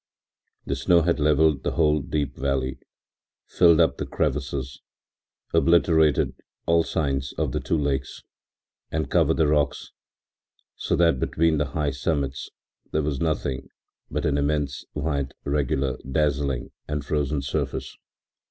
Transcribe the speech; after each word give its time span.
The 0.65 0.75
snow 0.75 1.03
had 1.03 1.19
levelled 1.19 1.61
the 1.61 1.73
whole 1.73 2.01
deep 2.01 2.35
valley, 2.35 2.79
filled 3.45 3.79
up 3.79 3.97
the 3.97 4.07
crevasses, 4.07 4.81
obliterated 5.53 6.33
all 6.65 6.81
signs 6.83 7.33
of 7.33 7.51
the 7.51 7.59
two 7.59 7.77
lakes 7.77 8.23
and 8.89 9.11
covered 9.11 9.37
the 9.37 9.45
rocks, 9.45 9.91
so 10.75 10.95
that 10.95 11.19
between 11.19 11.59
the 11.59 11.65
high 11.77 11.91
summits 11.91 12.49
there 12.91 13.03
was 13.03 13.21
nothing 13.21 13.67
but 14.09 14.25
an 14.25 14.39
immense, 14.39 14.83
white, 14.93 15.35
regular, 15.43 15.99
dazzling 16.11 16.71
and 16.87 17.05
frozen 17.05 17.43
surface. 17.43 17.95